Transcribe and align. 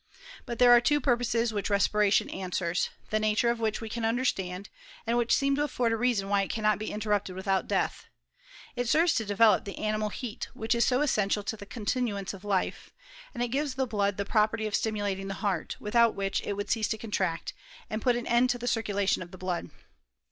But 0.47 0.57
there 0.57 0.71
are 0.71 0.81
two 0.81 0.99
purposes 0.99 1.53
which 1.53 1.69
respiration 1.69 2.27
answerB, 2.27 2.89
the 3.11 3.19
nature 3.19 3.51
of 3.51 3.59
wiiicfa 3.59 3.81
we 3.81 3.89
can 3.89 4.03
understand, 4.03 4.67
and 5.05 5.15
which 5.15 5.31
seem 5.31 5.55
to 5.57 5.63
afford 5.63 5.93
a 5.93 5.95
reasoD 5.95 6.27
why 6.27 6.41
it 6.41 6.49
cannot 6.49 6.79
be 6.79 6.89
interrupted 6.89 7.35
without 7.35 7.67
death. 7.67 8.07
It 8.75 8.89
serves 8.89 9.13
to 9.13 9.25
develop 9.25 9.63
the 9.63 9.75
aaimat 9.75 10.13
heat, 10.13 10.47
which 10.55 10.73
is 10.73 10.89
bo 10.89 11.01
essential 11.01 11.43
to 11.43 11.55
the 11.55 11.67
continuance 11.67 12.33
of 12.33 12.43
life; 12.43 12.89
and 13.35 13.43
it 13.43 13.49
gives 13.49 13.75
the 13.75 13.85
blood 13.85 14.17
the 14.17 14.25
property 14.25 14.65
of 14.65 14.73
stimulating 14.73 15.27
the 15.27 15.35
heart; 15.35 15.77
without 15.79 16.15
which 16.15 16.41
it 16.41 16.53
would 16.53 16.71
cease 16.71 16.87
to 16.87 16.97
contract, 16.97 17.53
and 17.87 18.01
put 18.01 18.15
an 18.15 18.25
end 18.25 18.49
to 18.49 18.57
the 18.57 18.65
circulation 18.67 19.21
of 19.21 19.29
the 19.29 19.37
blood. 19.37 19.69